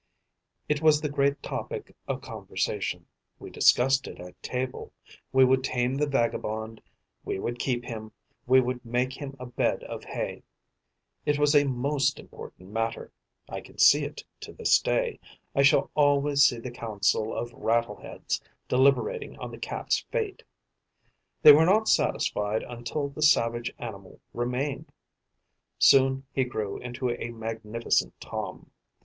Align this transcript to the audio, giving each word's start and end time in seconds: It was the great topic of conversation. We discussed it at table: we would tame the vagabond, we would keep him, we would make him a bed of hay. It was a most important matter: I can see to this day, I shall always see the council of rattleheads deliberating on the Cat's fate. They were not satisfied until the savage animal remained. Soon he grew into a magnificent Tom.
It 0.67 0.81
was 0.81 0.99
the 0.99 1.09
great 1.11 1.43
topic 1.43 1.95
of 2.07 2.21
conversation. 2.23 3.05
We 3.37 3.51
discussed 3.51 4.07
it 4.07 4.19
at 4.19 4.41
table: 4.41 4.91
we 5.31 5.45
would 5.45 5.63
tame 5.63 5.93
the 5.93 6.07
vagabond, 6.07 6.81
we 7.23 7.37
would 7.37 7.59
keep 7.59 7.85
him, 7.85 8.11
we 8.47 8.61
would 8.61 8.83
make 8.83 9.13
him 9.13 9.35
a 9.37 9.45
bed 9.45 9.83
of 9.83 10.03
hay. 10.03 10.41
It 11.27 11.37
was 11.37 11.53
a 11.53 11.65
most 11.65 12.17
important 12.17 12.69
matter: 12.71 13.11
I 13.47 13.61
can 13.61 13.77
see 13.77 14.09
to 14.39 14.51
this 14.51 14.79
day, 14.79 15.19
I 15.53 15.61
shall 15.61 15.91
always 15.93 16.45
see 16.45 16.57
the 16.57 16.71
council 16.71 17.31
of 17.35 17.53
rattleheads 17.53 18.41
deliberating 18.67 19.37
on 19.37 19.51
the 19.51 19.59
Cat's 19.59 19.99
fate. 20.11 20.41
They 21.43 21.51
were 21.51 21.63
not 21.67 21.87
satisfied 21.87 22.63
until 22.63 23.09
the 23.09 23.21
savage 23.21 23.71
animal 23.77 24.19
remained. 24.33 24.91
Soon 25.77 26.25
he 26.33 26.43
grew 26.43 26.79
into 26.79 27.11
a 27.11 27.29
magnificent 27.29 28.19
Tom. 28.19 28.71